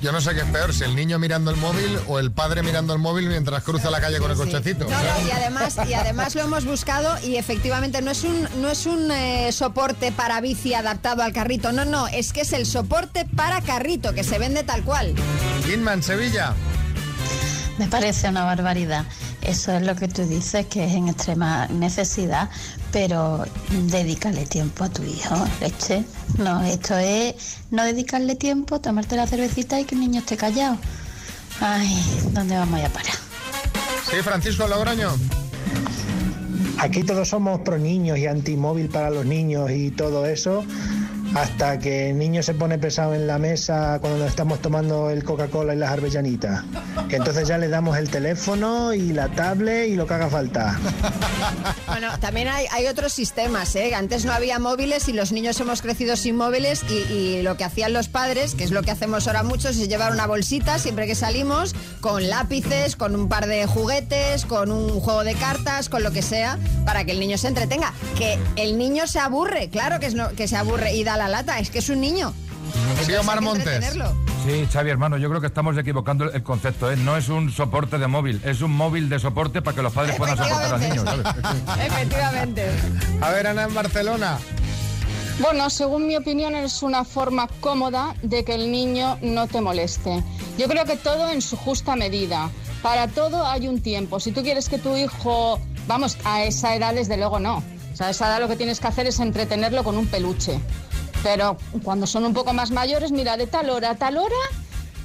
[0.00, 2.62] Yo no sé qué es peor, si el niño mirando el móvil o el padre
[2.62, 4.84] mirando el móvil mientras cruza la calle con el cochecito.
[4.84, 8.68] No, no, y además, y además lo hemos buscado y efectivamente no es un, no
[8.68, 12.66] es un eh, soporte para bici adaptado al carrito, no, no, es que es el
[12.66, 15.14] soporte para carrito, que se vende tal cual.
[15.72, 16.52] Inman, Sevilla.
[17.78, 19.06] Me parece una barbaridad.
[19.44, 22.48] Eso es lo que tú dices, que es en extrema necesidad,
[22.92, 26.04] pero dedícale tiempo a tu hijo, leche.
[26.38, 30.78] No, esto es no dedicarle tiempo, tomarte la cervecita y que el niño esté callado.
[31.60, 32.02] Ay,
[32.32, 33.14] ¿dónde vamos a parar?
[34.10, 35.10] Sí, Francisco Logroño.
[36.78, 40.64] Aquí todos somos pro niños y antimóvil para los niños y todo eso,
[41.34, 45.74] hasta que el niño se pone pesado en la mesa cuando estamos tomando el Coca-Cola
[45.74, 46.62] y las arbellanitas.
[47.10, 50.78] Entonces ya le damos el teléfono y la tablet y lo que haga falta.
[51.86, 53.94] Bueno, también hay, hay otros sistemas, ¿eh?
[53.94, 57.64] Antes no había móviles y los niños hemos crecido sin móviles y, y lo que
[57.64, 61.06] hacían los padres, que es lo que hacemos ahora muchos, es llevar una bolsita siempre
[61.06, 66.02] que salimos con lápices, con un par de juguetes, con un juego de cartas, con
[66.02, 67.92] lo que sea, para que el niño se entretenga.
[68.18, 71.23] Que el niño se aburre, claro que, es no- que se aburre y da la
[71.28, 72.32] lata, es que es un niño.
[73.04, 73.94] Sí, Omar Montes.
[74.44, 76.90] Sí, Xavi, hermano, yo creo que estamos equivocando el concepto.
[76.90, 76.96] ¿eh?
[76.96, 80.16] No es un soporte de móvil, es un móvil de soporte para que los padres
[80.16, 81.04] puedan soportar a los niños.
[81.04, 81.86] ¿sabes?
[81.86, 82.70] Efectivamente.
[83.20, 84.38] A ver, Ana, en Barcelona.
[85.40, 90.22] Bueno, según mi opinión es una forma cómoda de que el niño no te moleste.
[90.58, 92.50] Yo creo que todo en su justa medida.
[92.82, 94.20] Para todo hay un tiempo.
[94.20, 95.58] Si tú quieres que tu hijo,
[95.88, 97.62] vamos, a esa edad desde luego no.
[97.92, 100.60] O sea, a esa edad lo que tienes que hacer es entretenerlo con un peluche.
[101.24, 104.36] Pero cuando son un poco más mayores, mira, de tal hora a tal hora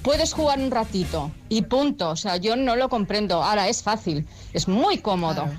[0.03, 2.09] puedes jugar un ratito y punto.
[2.09, 3.41] O sea, yo no lo comprendo.
[3.41, 5.49] Ahora es fácil, es muy cómodo.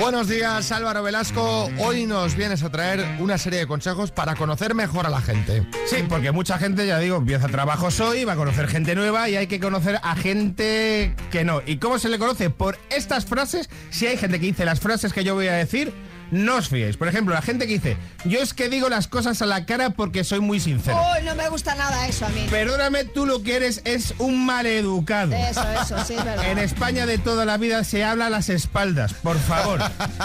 [0.00, 1.68] Buenos días, Álvaro Velasco.
[1.78, 5.66] Hoy nos vienes a traer una serie de consejos para conocer mejor a la gente.
[5.86, 9.36] Sí, porque mucha gente, ya digo, empieza trabajos hoy, va a conocer gente nueva y
[9.36, 11.60] hay que conocer a gente que no.
[11.66, 12.48] ¿Y cómo se le conoce?
[12.48, 13.68] Por estas frases.
[13.90, 15.92] Si hay gente que dice las frases que yo voy a decir,
[16.30, 16.96] no os fiéis.
[16.96, 19.90] Por ejemplo, la gente que dice, yo es que digo las cosas a la cara
[19.90, 20.98] porque soy muy sincero.
[21.18, 22.46] Uy, no me gusta nada eso a mí.
[22.50, 25.32] Perdóname, tú lo que eres es un maleducado.
[25.34, 26.50] Eso, eso, sí, es verdad.
[26.50, 29.80] En España de toda la vida se habla a las espaldas, por favor.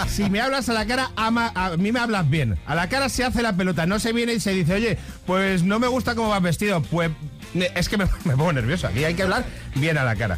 [0.10, 2.58] Si me hablas a la cara, ama- a mí me hablas bien.
[2.66, 5.64] A la cara se hace la pelota, no se viene y se dice, oye, pues
[5.64, 6.82] no me gusta cómo vas vestido.
[6.82, 7.12] Pues
[7.76, 8.88] es que me, me pongo nervioso.
[8.88, 10.38] Aquí hay que hablar bien a la cara.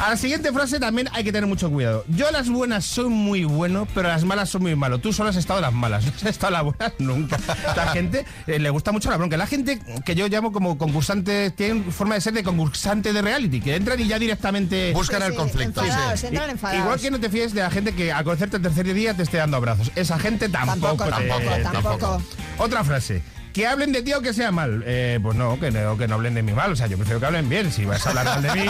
[0.00, 2.04] A la siguiente frase también hay que tener mucho cuidado.
[2.08, 4.98] Yo a las buenas soy muy bueno, pero a las malas soy muy malo.
[4.98, 7.38] Tú solo has estado las malas, no has estado las buenas nunca.
[7.76, 9.36] La gente eh, le gusta mucho la bronca.
[9.36, 13.60] La gente que yo llamo como concursante, tiene forma de ser de concursante de reality,
[13.60, 14.92] que entran y ya directamente...
[14.94, 16.26] Buscan Sí, el conflicto, enfadados, sí.
[16.28, 16.80] entran I- enfadados.
[16.82, 19.22] Igual que no te fíes de la gente que al conocerte el tercer día te
[19.22, 19.92] esté dando abrazos.
[19.96, 21.04] Esa gente tampoco.
[21.04, 21.28] Tampoco, te-
[21.62, 22.22] tampoco, tampoco.
[22.56, 23.22] Otra frase.
[23.52, 24.82] Que hablen de ti o que sea mal.
[24.86, 26.72] Eh, pues no que, no, que no hablen de mí mal.
[26.72, 27.72] O sea, yo prefiero que hablen bien.
[27.72, 28.66] Si vas a hablar mal de mí,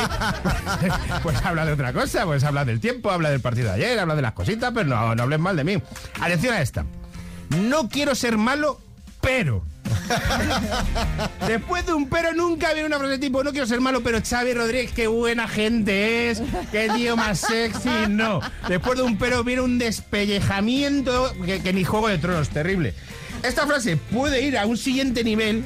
[1.22, 2.24] pues habla de otra cosa.
[2.24, 5.14] Pues habla del tiempo, habla del partido de ayer, habla de las cositas, pero no,
[5.14, 5.82] no hablen mal de mí.
[6.20, 6.84] Atención a esta.
[7.50, 8.80] No quiero ser malo,
[9.20, 9.64] pero.
[11.46, 14.54] Después de un pero nunca viene una frase tipo no quiero ser malo, pero Xavi
[14.54, 18.40] Rodríguez, qué buena gente es, qué tío más sexy, no.
[18.68, 22.94] Después de un pero viene un despellejamiento que, que ni Juego de Tronos, terrible.
[23.42, 25.64] Esta frase puede ir a un siguiente nivel,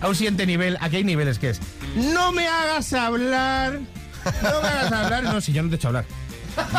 [0.00, 1.60] a un siguiente nivel, aquí hay niveles que es,
[1.96, 3.80] no me hagas hablar,
[4.42, 6.04] no me hagas hablar, no, si yo no te he hecho hablar.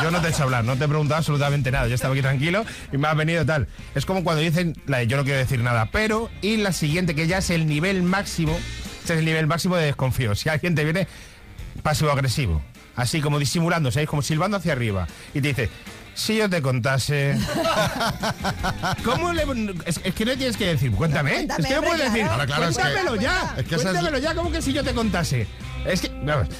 [0.01, 1.87] Yo no te he hecho hablar, no te he preguntado absolutamente nada.
[1.87, 3.67] Yo estaba aquí tranquilo y me ha venido tal.
[3.93, 4.73] Es como cuando dicen
[5.07, 8.57] yo no quiero decir nada, pero y la siguiente que ya es el nivel máximo,
[9.01, 10.33] este es el nivel máximo de desconfío.
[10.33, 11.09] Si alguien te viene
[11.83, 12.61] pasivo-agresivo,
[12.95, 14.09] así como disimulando, ¿sabéis?
[14.09, 15.69] Como silbando hacia arriba y te dice,
[16.15, 17.37] si yo te contase...
[19.03, 19.43] ¿Cómo le...?
[19.85, 21.31] Es, es que no tienes que decir, cuéntame.
[21.31, 22.45] Cuéntame, es que no puedes decir, claro.
[22.45, 23.53] Claro, claro, es que- cuéntamelo ya.
[23.57, 25.47] es que es- cuéntamelo ya, como que si yo te contase.
[25.85, 26.11] Es que...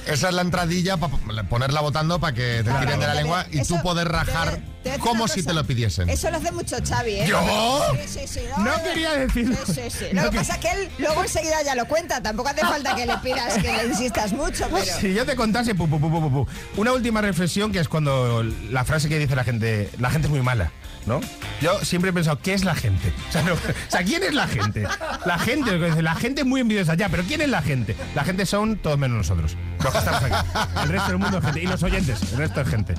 [0.06, 1.16] Esa es la entradilla para
[1.48, 2.80] ponerla votando para que te Claro.
[2.80, 6.08] tiren de la lengua y tú poder rajar te como si te lo pidiesen.
[6.08, 7.26] Eso lo hace mucho Xavi, ¿eh?
[7.26, 7.82] ¿Yo?
[7.92, 8.40] Sí, sí, sí.
[8.58, 9.56] No quería decirlo.
[9.66, 10.06] Sí.
[10.12, 12.22] No Lo que pasa es que él luego enseguida ya lo cuenta.
[12.22, 14.84] Tampoco hace falta que le pidas que le insistas mucho, pero...
[15.00, 16.46] Si yo te contase, pu, pu, pu.
[16.76, 20.30] una última reflexión que es cuando la frase que dice la gente, la gente es
[20.30, 20.70] muy mala,
[21.06, 21.20] ¿no?
[21.60, 23.12] Yo siempre he pensado, ¿qué es la gente?
[23.28, 24.86] O sea, no, o sea, ¿quién es la gente?
[25.24, 27.62] La gente, lo que dice, la gente es muy envidiosa ya, pero ¿quién es la
[27.62, 27.96] gente?
[28.14, 30.58] La gente son todos menos nosotros, los que estamos aquí.
[30.82, 32.94] El resto del mundo es gente, y los oyentes, el resto es gente.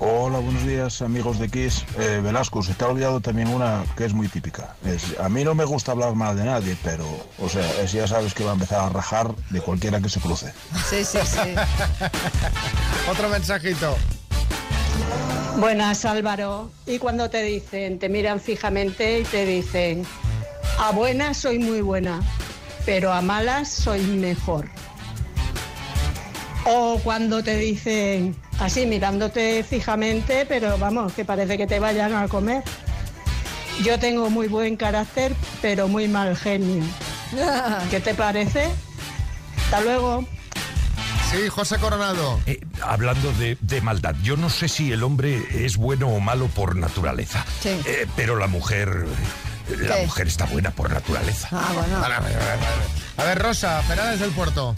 [0.00, 1.84] Hola, buenos días amigos de Kiss.
[1.98, 4.74] Eh, Velasco, se te ha olvidado también una que es muy típica.
[4.84, 7.06] Es, a mí no me gusta hablar mal de nadie, pero,
[7.38, 10.20] o sea, es, ya sabes que va a empezar a rajar de cualquiera que se
[10.20, 10.52] cruce.
[10.90, 11.54] Sí, sí, sí.
[13.10, 13.96] Otro mensajito.
[15.58, 16.70] Buenas Álvaro.
[16.84, 20.04] Y cuando te dicen, te miran fijamente y te dicen,
[20.78, 22.20] a buenas soy muy buena,
[22.84, 24.68] pero a malas soy mejor.
[26.66, 32.26] O cuando te dicen, así mirándote fijamente, pero vamos, que parece que te vayan a
[32.26, 32.64] comer.
[33.84, 36.82] Yo tengo muy buen carácter, pero muy mal genio.
[37.90, 38.68] ¿Qué te parece?
[39.56, 40.24] Hasta luego.
[41.34, 42.40] Sí, José Coronado.
[42.46, 46.46] Eh, hablando de, de maldad, yo no sé si el hombre es bueno o malo
[46.48, 47.70] por naturaleza, Sí.
[47.86, 49.04] Eh, pero la mujer,
[49.68, 50.02] la ¿Qué?
[50.06, 51.48] mujer está buena por naturaleza.
[51.52, 51.96] Ah, bueno.
[51.98, 52.58] A ver, a ver, a ver.
[53.16, 54.74] A ver, Rosa, Perales del Puerto.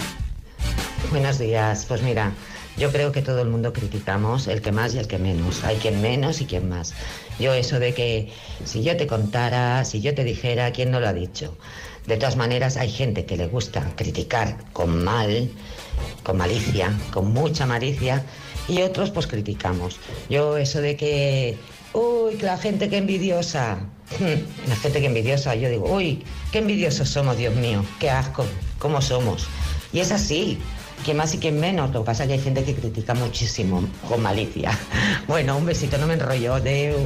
[1.11, 1.85] Buenos días.
[1.87, 2.33] Pues mira,
[2.79, 5.65] Yo creo que todo el mundo criticamos, el que más y el que menos.
[5.65, 6.93] Hay quien menos y quien más.
[7.39, 8.31] Yo eso de que
[8.67, 11.57] si yo te contara, si yo te dijera, ¿quién no lo ha dicho?
[12.07, 15.51] De todas maneras, hay gente que le gusta criticar con mal,
[16.23, 18.25] con malicia, con mucha malicia,
[18.69, 19.99] y otros pues criticamos.
[20.29, 21.57] Yo eso de que,
[21.93, 23.79] uy, que la gente que envidiosa,
[24.69, 28.47] la gente que envidiosa, yo digo, uy, qué envidiosos somos, Dios mío, qué asco,
[28.79, 29.49] cómo somos.
[29.93, 30.59] Y es así,
[31.05, 31.91] quien más y quien menos.
[31.93, 34.71] Lo que pasa es que hay gente que critica muchísimo con malicia.
[35.27, 36.61] Bueno, un besito, no me enrollo.
[36.61, 36.97] Deu.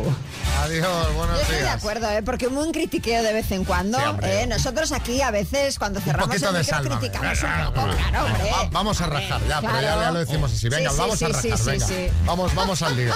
[0.62, 1.74] Adiós, buenos Yo estoy de días.
[1.76, 2.22] acuerdo, ¿eh?
[2.22, 3.99] porque un buen critiqueo de vez en cuando.
[3.99, 4.43] Sí, hombre.
[4.43, 4.47] ¿eh?
[4.47, 6.99] Nosotros aquí a veces cuando cerramos el de micro sálvame.
[7.01, 8.51] criticamos Venga, un poco, venga, claro, hombre.
[8.51, 10.01] va- vamos a rajar ya, pero ya, Claro.
[10.03, 10.68] ya lo decimos así.
[10.68, 11.86] Venga, Sí, sí, vamos a rajar, sí, sí, venga.
[11.86, 12.07] sí.
[12.26, 13.14] Vamos, vamos al Rodríguez.